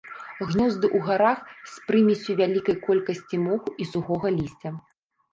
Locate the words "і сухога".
3.85-4.27